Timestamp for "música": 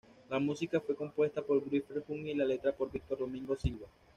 0.39-0.79